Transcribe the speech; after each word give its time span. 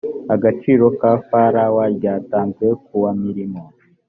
agaciro 0.35 0.85
ka 0.99 1.13
frw 1.27 1.75
ryatanzwe 1.97 2.65
ku 2.85 2.93
wa 3.03 3.09
imirimo 3.17 3.61